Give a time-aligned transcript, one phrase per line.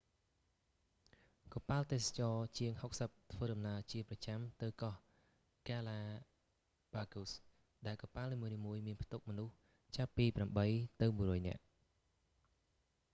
[1.53, 4.93] កប៉ាល់ទេសចរណ៍ជាង 60 ធ្វើដំណើរជាប្រចាំទៅកោះ
[5.59, 5.99] ហ្គាឡា
[6.93, 7.31] ប៉ាហ្គូស
[7.87, 9.53] ដែលកប៉ាល់នីមួយៗមានផ្ទុកមនុស្ស
[9.97, 10.25] ចាប់ពី
[10.63, 11.63] 8 ទៅ 100 នាក់